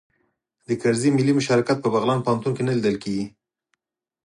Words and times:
د 0.67 0.69
کرزي 0.81 1.09
ملي 1.15 1.33
مشارکت 1.39 1.77
په 1.81 1.89
بغلان 1.95 2.19
پوهنتون 2.25 2.51
کې 2.55 2.63
نه 2.67 2.73
لیدل 2.77 2.95
کیږي 3.03 3.25